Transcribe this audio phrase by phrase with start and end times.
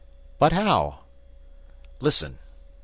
[0.39, 1.01] "But how?"
[1.99, 2.39] "Listen!